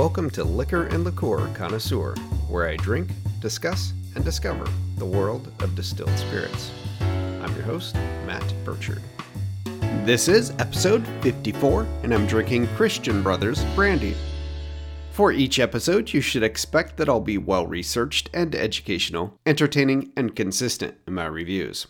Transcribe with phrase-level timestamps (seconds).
[0.00, 2.14] Welcome to Liquor and Liqueur Connoisseur,
[2.48, 6.70] where I drink, discuss, and discover the world of distilled spirits.
[7.00, 7.94] I'm your host,
[8.24, 9.02] Matt Burchard.
[10.06, 14.16] This is episode 54, and I'm drinking Christian Brothers Brandy.
[15.10, 20.34] For each episode, you should expect that I'll be well researched and educational, entertaining, and
[20.34, 21.86] consistent in my reviews.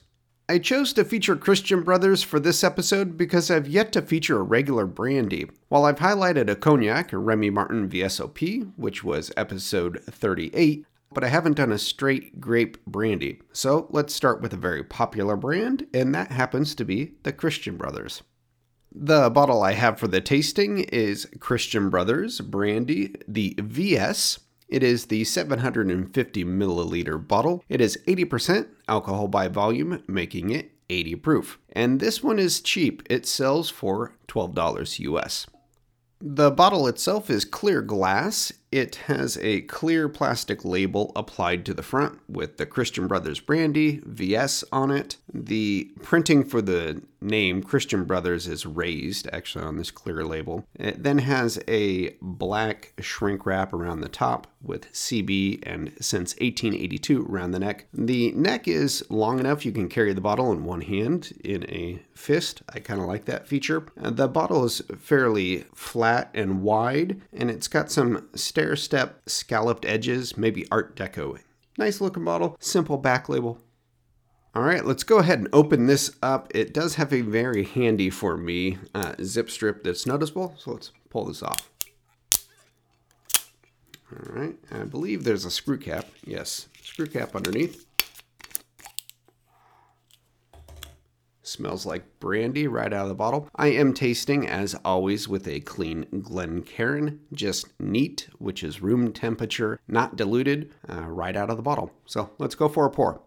[0.50, 4.42] I chose to feature Christian Brothers for this episode because I've yet to feature a
[4.42, 5.48] regular brandy.
[5.68, 11.28] While I've highlighted a cognac, a Remy Martin VSOP, which was episode 38, but I
[11.28, 13.40] haven't done a straight grape brandy.
[13.52, 17.76] So let's start with a very popular brand, and that happens to be the Christian
[17.76, 18.24] Brothers.
[18.92, 24.40] The bottle I have for the tasting is Christian Brothers Brandy, the VS.
[24.70, 27.64] It is the 750 milliliter bottle.
[27.68, 31.58] It is 80% alcohol by volume, making it 80 proof.
[31.72, 33.02] And this one is cheap.
[33.10, 35.46] It sells for $12 US.
[36.20, 38.52] The bottle itself is clear glass.
[38.72, 44.00] It has a clear plastic label applied to the front with the Christian Brothers Brandy
[44.04, 45.16] VS on it.
[45.32, 50.66] The printing for the name Christian Brothers is raised actually on this clear label.
[50.74, 57.26] It then has a black shrink wrap around the top with CB and since 1882
[57.26, 57.86] around the neck.
[57.92, 62.02] The neck is long enough you can carry the bottle in one hand in a
[62.14, 62.62] fist.
[62.72, 63.86] I kind of like that feature.
[64.00, 68.28] Uh, the bottle is fairly flat and wide and it's got some
[68.60, 71.38] stair step scalloped edges, maybe Art Deco.
[71.78, 73.58] Nice looking model, simple back label.
[74.54, 76.48] All right, let's go ahead and open this up.
[76.54, 80.92] It does have a very handy for me uh, zip strip that's noticeable, so let's
[81.08, 81.70] pull this off.
[84.12, 86.04] All right, I believe there's a screw cap.
[86.26, 87.86] Yes, screw cap underneath.
[91.50, 93.48] Smells like brandy right out of the bottle.
[93.56, 99.80] I am tasting, as always, with a clean Glencairn, just neat, which is room temperature,
[99.88, 101.90] not diluted, uh, right out of the bottle.
[102.06, 103.20] So let's go for a pour.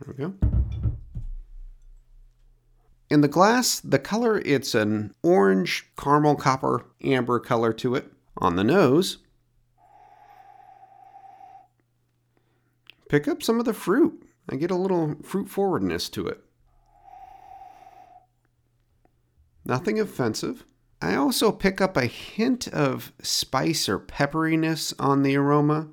[0.00, 0.32] There we go.
[3.10, 8.10] In the glass, the color, it's an orange, caramel, copper, amber color to it.
[8.38, 9.18] On the nose,
[13.08, 14.22] pick up some of the fruit.
[14.48, 16.40] I get a little fruit forwardness to it.
[19.64, 20.64] Nothing offensive.
[21.02, 25.88] I also pick up a hint of spice or pepperiness on the aroma.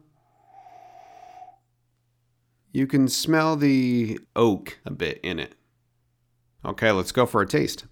[2.72, 5.56] You can smell the oak a bit in it.
[6.66, 7.86] Okay, let's go for a taste.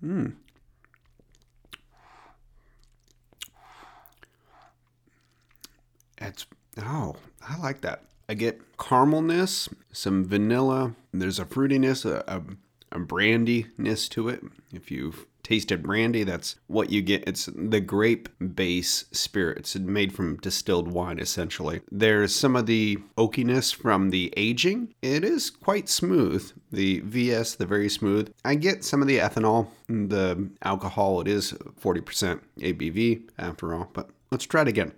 [0.00, 0.28] Hmm.
[6.18, 6.46] It's
[6.78, 7.16] oh,
[7.46, 8.02] I like that.
[8.28, 10.94] I get caramelness, some vanilla.
[11.12, 12.42] There's a fruitiness, a, a,
[12.96, 14.42] a brandiness to it.
[14.72, 17.22] If you've tasted brandy, that's what you get.
[17.28, 19.58] It's the grape base spirit.
[19.58, 21.80] It's made from distilled wine, essentially.
[21.92, 24.94] There's some of the oakiness from the aging.
[25.00, 26.50] It is quite smooth.
[26.72, 28.32] The VS, the very smooth.
[28.44, 31.20] I get some of the ethanol, the alcohol.
[31.20, 34.92] It is 40% ABV after all, but let's try it again.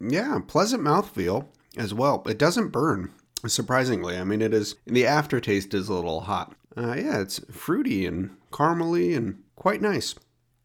[0.00, 1.46] Yeah, pleasant mouthfeel
[1.76, 2.22] as well.
[2.26, 3.12] It doesn't burn,
[3.46, 4.16] surprisingly.
[4.16, 6.54] I mean, it is, the aftertaste is a little hot.
[6.76, 10.14] Uh, yeah, it's fruity and caramely and quite nice.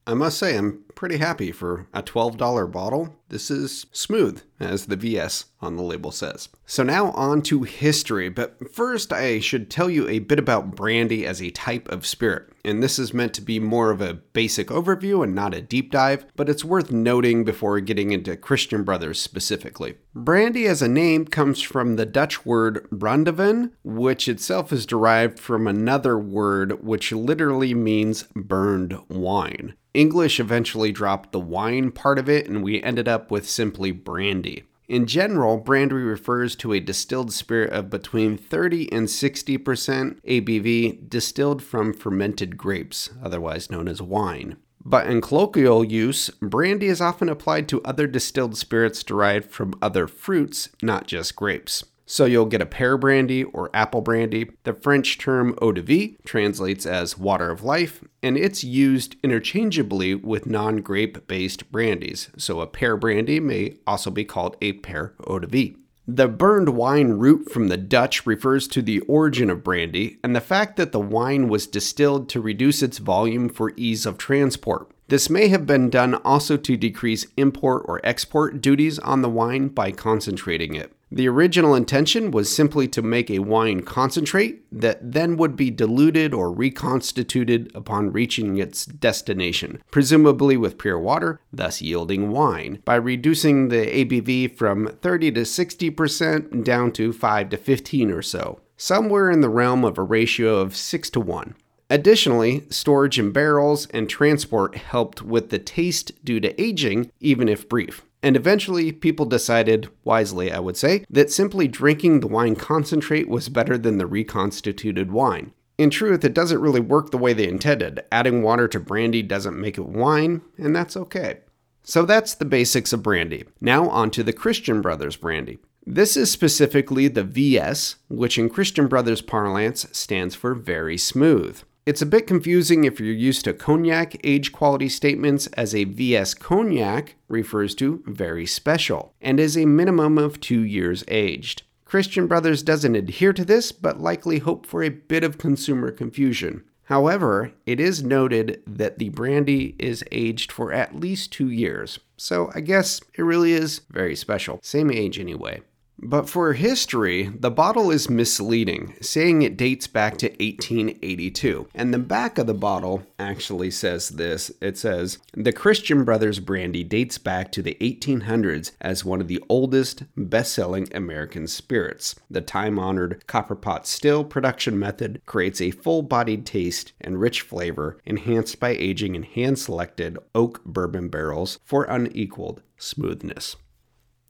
[0.05, 3.15] I must say, I'm pretty happy for a $12 bottle.
[3.29, 6.49] This is smooth, as the VS on the label says.
[6.67, 11.25] So, now on to history, but first I should tell you a bit about brandy
[11.25, 12.53] as a type of spirit.
[12.63, 15.91] And this is meant to be more of a basic overview and not a deep
[15.91, 19.97] dive, but it's worth noting before getting into Christian Brothers specifically.
[20.13, 25.65] Brandy as a name comes from the Dutch word brandeven, which itself is derived from
[25.65, 29.73] another word which literally means burned wine.
[29.93, 34.63] English eventually dropped the wine part of it, and we ended up with simply brandy.
[34.87, 41.63] In general, brandy refers to a distilled spirit of between 30 and 60% ABV distilled
[41.63, 44.57] from fermented grapes, otherwise known as wine.
[44.83, 50.07] But in colloquial use, brandy is often applied to other distilled spirits derived from other
[50.07, 51.85] fruits, not just grapes.
[52.11, 54.51] So you'll get a pear brandy or apple brandy.
[54.63, 60.15] The French term eau de vie translates as water of life, and it's used interchangeably
[60.15, 62.29] with non grape based brandies.
[62.35, 65.77] So a pear brandy may also be called a pear eau de vie.
[66.05, 70.41] The burned wine root from the Dutch refers to the origin of brandy and the
[70.41, 74.91] fact that the wine was distilled to reduce its volume for ease of transport.
[75.07, 79.69] This may have been done also to decrease import or export duties on the wine
[79.69, 80.91] by concentrating it.
[81.13, 86.33] The original intention was simply to make a wine concentrate that then would be diluted
[86.33, 93.67] or reconstituted upon reaching its destination, presumably with pure water, thus yielding wine, by reducing
[93.67, 99.41] the ABV from 30 to 60% down to 5 to 15 or so, somewhere in
[99.41, 101.55] the realm of a ratio of 6 to 1.
[101.89, 107.67] Additionally, storage in barrels and transport helped with the taste due to aging, even if
[107.67, 108.05] brief.
[108.23, 113.49] And eventually, people decided, wisely I would say, that simply drinking the wine concentrate was
[113.49, 115.53] better than the reconstituted wine.
[115.77, 118.03] In truth, it doesn't really work the way they intended.
[118.11, 121.39] Adding water to brandy doesn't make it wine, and that's okay.
[121.83, 123.45] So that's the basics of brandy.
[123.59, 125.57] Now on to the Christian Brothers brandy.
[125.83, 131.59] This is specifically the VS, which in Christian Brothers parlance stands for very smooth.
[131.83, 136.35] It's a bit confusing if you're used to cognac age quality statements, as a VS
[136.35, 141.63] cognac refers to very special and is a minimum of two years aged.
[141.83, 146.63] Christian Brothers doesn't adhere to this, but likely hope for a bit of consumer confusion.
[146.83, 152.51] However, it is noted that the brandy is aged for at least two years, so
[152.53, 154.59] I guess it really is very special.
[154.61, 155.61] Same age anyway.
[156.03, 161.67] But for history, the bottle is misleading, saying it dates back to 1882.
[161.75, 166.83] And the back of the bottle actually says this it says, The Christian Brothers brandy
[166.83, 172.15] dates back to the 1800s as one of the oldest, best selling American spirits.
[172.31, 177.41] The time honored copper pot still production method creates a full bodied taste and rich
[177.41, 183.55] flavor, enhanced by aging in hand selected oak bourbon barrels for unequaled smoothness.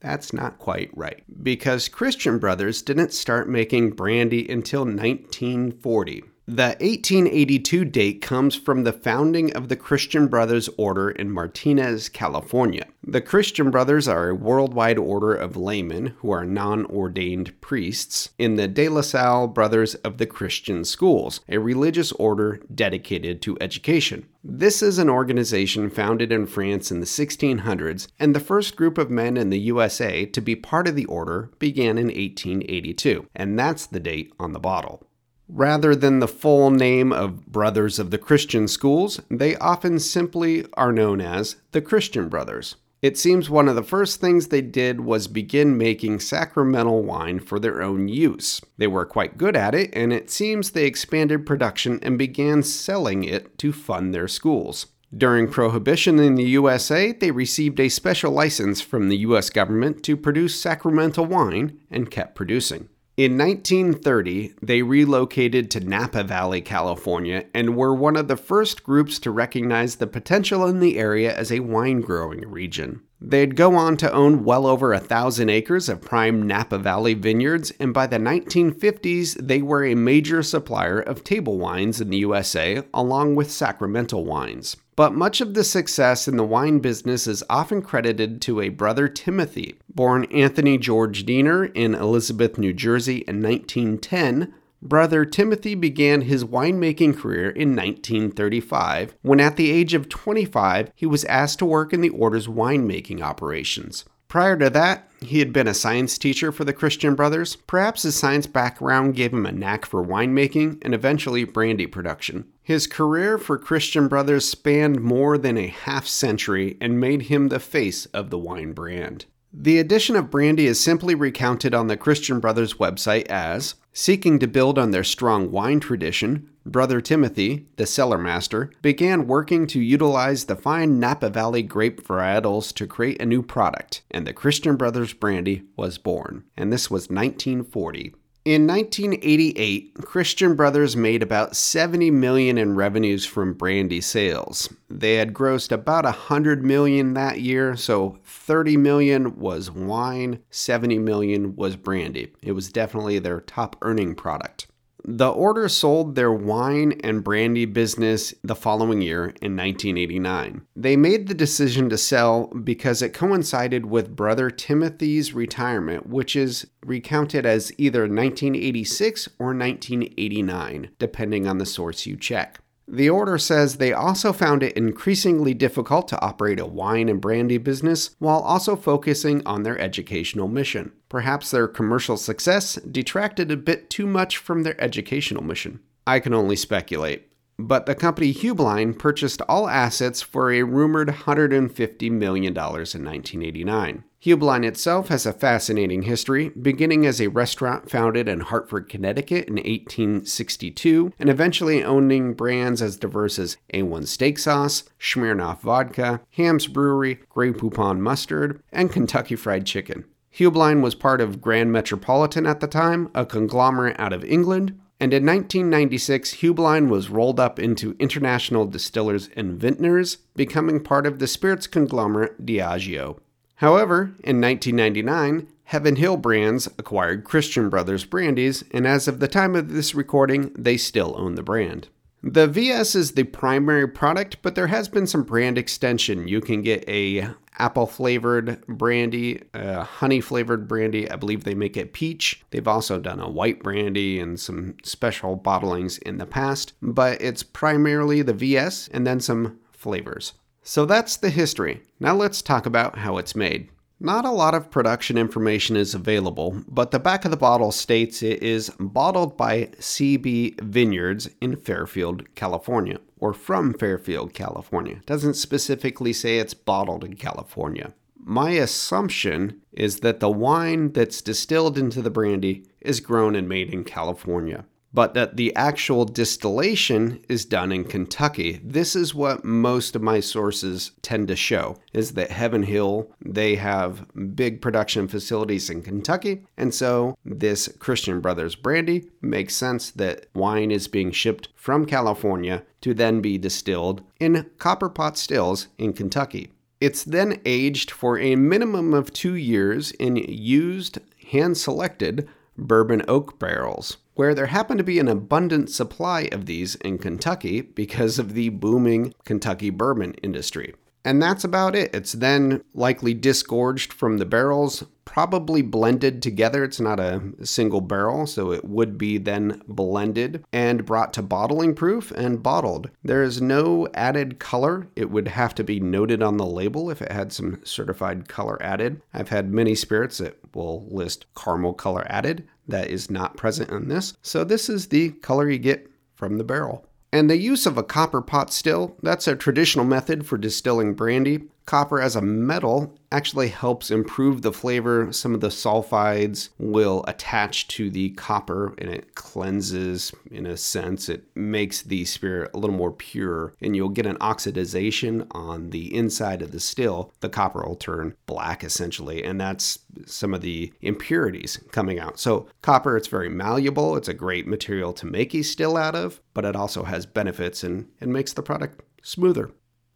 [0.02, 6.24] That's not quite right, because Christian Brothers didn't start making brandy until 1940.
[6.48, 12.86] The 1882 date comes from the founding of the Christian Brothers Order in Martinez, California.
[13.06, 18.56] The Christian Brothers are a worldwide order of laymen who are non ordained priests in
[18.56, 24.26] the De La Salle Brothers of the Christian Schools, a religious order dedicated to education.
[24.42, 29.10] This is an organization founded in France in the 1600s, and the first group of
[29.10, 33.86] men in the USA to be part of the order began in 1882, and that's
[33.86, 35.06] the date on the bottle.
[35.54, 40.92] Rather than the full name of Brothers of the Christian Schools, they often simply are
[40.92, 42.76] known as the Christian Brothers.
[43.02, 47.58] It seems one of the first things they did was begin making sacramental wine for
[47.58, 48.62] their own use.
[48.78, 53.22] They were quite good at it, and it seems they expanded production and began selling
[53.22, 54.86] it to fund their schools.
[55.14, 60.16] During Prohibition in the USA, they received a special license from the US government to
[60.16, 62.88] produce sacramental wine and kept producing.
[63.14, 69.18] In 1930, they relocated to Napa Valley, California, and were one of the first groups
[69.18, 73.02] to recognize the potential in the area as a wine growing region.
[73.24, 77.72] They'd go on to own well over a thousand acres of prime Napa Valley vineyards,
[77.78, 82.82] and by the 1950s, they were a major supplier of table wines in the USA,
[82.92, 84.76] along with sacramental wines.
[84.96, 89.06] But much of the success in the wine business is often credited to a brother
[89.08, 89.76] Timothy.
[89.88, 94.52] Born Anthony George Diener in Elizabeth, New Jersey in 1910,
[94.82, 101.06] brother Timothy began his winemaking career in 1935 when, at the age of 25, he
[101.06, 104.04] was asked to work in the order's winemaking operations.
[104.32, 107.56] Prior to that, he had been a science teacher for the Christian Brothers.
[107.66, 112.46] Perhaps his science background gave him a knack for winemaking and eventually brandy production.
[112.62, 117.60] His career for Christian Brothers spanned more than a half century and made him the
[117.60, 119.26] face of the wine brand.
[119.54, 124.46] The addition of brandy is simply recounted on the Christian Brothers website as seeking to
[124.46, 130.44] build on their strong wine tradition, Brother Timothy, the cellar master, began working to utilize
[130.44, 135.12] the fine Napa Valley grape varietals to create a new product, and the Christian Brothers
[135.12, 136.44] brandy was born.
[136.56, 138.14] And this was 1940.
[138.44, 144.68] In 1988, Christian Brothers made about 70 million in revenues from brandy sales.
[144.90, 151.54] They had grossed about 100 million that year, so 30 million was wine, 70 million
[151.54, 152.32] was brandy.
[152.42, 154.66] It was definitely their top earning product.
[155.04, 160.62] The order sold their wine and brandy business the following year in 1989.
[160.76, 166.68] They made the decision to sell because it coincided with brother Timothy's retirement, which is
[166.84, 172.60] recounted as either 1986 or 1989, depending on the source you check.
[172.88, 177.58] The order says they also found it increasingly difficult to operate a wine and brandy
[177.58, 180.92] business while also focusing on their educational mission.
[181.08, 185.80] Perhaps their commercial success detracted a bit too much from their educational mission.
[186.06, 187.31] I can only speculate.
[187.64, 194.04] But the company Heublein purchased all assets for a rumored $150 million in 1989.
[194.20, 199.54] Heublein itself has a fascinating history, beginning as a restaurant founded in Hartford, Connecticut in
[199.54, 207.20] 1862, and eventually owning brands as diverse as A1 Steak Sauce, Smirnoff Vodka, Hamm's Brewery,
[207.28, 210.04] Grey Poupon Mustard, and Kentucky Fried Chicken.
[210.36, 215.12] Heublein was part of Grand Metropolitan at the time, a conglomerate out of England, and
[215.12, 221.26] in 1996, Heublein was rolled up into International Distillers and Vintners, becoming part of the
[221.26, 223.18] spirits conglomerate Diageo.
[223.56, 229.56] However, in 1999, Heaven Hill Brands acquired Christian Brothers Brandies, and as of the time
[229.56, 231.88] of this recording, they still own the brand.
[232.24, 236.28] The VS is the primary product, but there has been some brand extension.
[236.28, 241.10] You can get a apple flavored brandy, a honey flavored brandy.
[241.10, 242.42] I believe they make it peach.
[242.50, 247.42] They've also done a white brandy and some special bottlings in the past, but it's
[247.42, 250.34] primarily the VS and then some flavors.
[250.62, 251.82] So that's the history.
[251.98, 253.68] Now let's talk about how it's made.
[254.04, 258.20] Not a lot of production information is available, but the back of the bottle states
[258.20, 264.96] it is bottled by CB Vineyards in Fairfield, California, or from Fairfield, California.
[264.96, 267.94] It doesn't specifically say it's bottled in California.
[268.16, 273.72] My assumption is that the wine that's distilled into the brandy is grown and made
[273.72, 274.64] in California
[274.94, 278.60] but that the actual distillation is done in Kentucky.
[278.62, 283.54] This is what most of my sources tend to show is that Heaven Hill, they
[283.54, 284.06] have
[284.36, 290.70] big production facilities in Kentucky, and so this Christian Brothers brandy makes sense that wine
[290.70, 296.50] is being shipped from California to then be distilled in copper pot stills in Kentucky.
[296.80, 300.98] It's then aged for a minimum of 2 years in used
[301.30, 306.74] hand selected bourbon oak barrels where there happened to be an abundant supply of these
[306.76, 310.74] in Kentucky because of the booming Kentucky bourbon industry.
[311.04, 311.94] And that's about it.
[311.94, 316.64] It's then likely disgorged from the barrels, probably blended together.
[316.64, 321.74] It's not a single barrel, so it would be then blended and brought to bottling
[321.74, 322.90] proof and bottled.
[323.02, 324.88] There is no added color.
[324.96, 328.62] It would have to be noted on the label if it had some certified color
[328.62, 329.02] added.
[329.12, 333.88] I've had many spirits that will list caramel color added that is not present in
[333.88, 334.14] this.
[334.22, 336.86] So this is the color you get from the barrel.
[337.14, 341.44] And the use of a copper pot still, that's a traditional method for distilling brandy.
[341.66, 345.12] Copper as a metal actually helps improve the flavor.
[345.12, 351.08] Some of the sulfides will attach to the copper and it cleanses, in a sense.
[351.08, 355.94] It makes the spirit a little more pure, and you'll get an oxidization on the
[355.94, 357.12] inside of the still.
[357.20, 362.18] The copper will turn black essentially, and that's some of the impurities coming out.
[362.18, 363.96] So, copper, it's very malleable.
[363.96, 367.62] It's a great material to make a still out of, but it also has benefits
[367.62, 369.50] and, and makes the product smoother.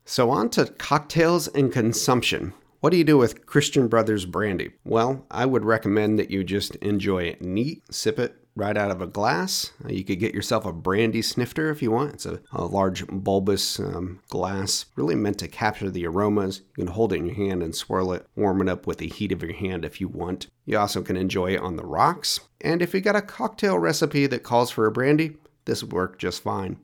[0.09, 2.55] So, on to cocktails and consumption.
[2.79, 4.71] What do you do with Christian Brothers brandy?
[4.85, 9.03] Well, I would recommend that you just enjoy it neat, sip it right out of
[9.03, 9.73] a glass.
[9.89, 12.15] You could get yourself a brandy snifter if you want.
[12.15, 16.63] It's a, a large bulbous um, glass, really meant to capture the aromas.
[16.77, 19.09] You can hold it in your hand and swirl it, warm it up with the
[19.09, 20.47] heat of your hand if you want.
[20.65, 22.39] You also can enjoy it on the rocks.
[22.61, 26.21] And if you got a cocktail recipe that calls for a brandy, this would work
[26.21, 26.79] just fine.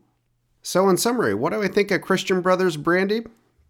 [0.63, 3.23] So, in summary, what do I think of Christian Brothers brandy?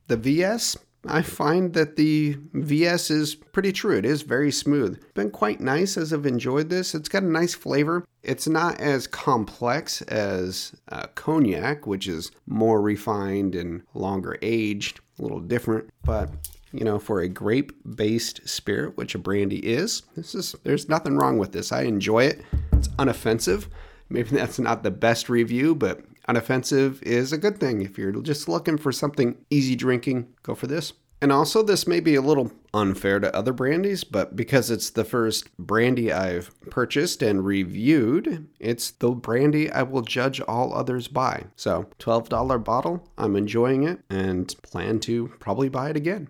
[0.09, 3.97] The VS I find that the VS is pretty true.
[3.97, 5.03] It is very smooth.
[5.15, 6.95] Been quite nice as I've enjoyed this.
[6.95, 8.05] It's got a nice flavor.
[8.23, 15.23] It's not as complex as uh, cognac, which is more refined and longer aged, a
[15.23, 16.31] little different, but
[16.73, 21.37] you know, for a grape-based spirit, which a brandy is, this is there's nothing wrong
[21.37, 21.73] with this.
[21.73, 22.43] I enjoy it.
[22.73, 23.67] It's unoffensive.
[24.09, 27.83] Maybe that's not the best review, but unoffensive is a good thing.
[27.83, 30.93] If you're just looking for something easy drinking, go for this.
[31.23, 35.05] And also, this may be a little unfair to other brandies, but because it's the
[35.05, 41.45] first brandy I've purchased and reviewed, it's the brandy I will judge all others by.
[41.55, 46.29] So, $12 bottle, I'm enjoying it and plan to probably buy it again.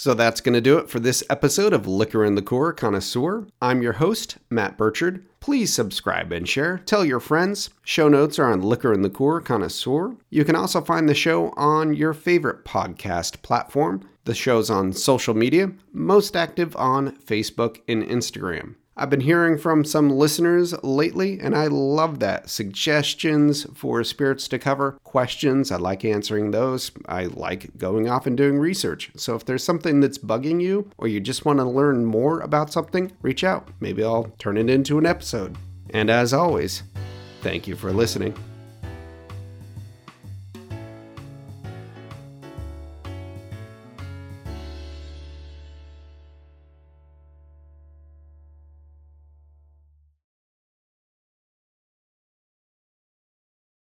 [0.00, 3.46] So that's going to do it for this episode of Liquor and Liqueur Connoisseur.
[3.60, 5.26] I'm your host, Matt Burchard.
[5.40, 6.78] Please subscribe and share.
[6.86, 7.68] Tell your friends.
[7.84, 10.16] Show notes are on Liquor and Liqueur Connoisseur.
[10.30, 14.08] You can also find the show on your favorite podcast platform.
[14.24, 18.76] The show's on social media, most active on Facebook and Instagram.
[19.00, 22.50] I've been hearing from some listeners lately, and I love that.
[22.50, 26.90] Suggestions for spirits to cover, questions, I like answering those.
[27.06, 29.10] I like going off and doing research.
[29.16, 32.74] So if there's something that's bugging you, or you just want to learn more about
[32.74, 33.68] something, reach out.
[33.80, 35.56] Maybe I'll turn it into an episode.
[35.94, 36.82] And as always,
[37.40, 38.34] thank you for listening.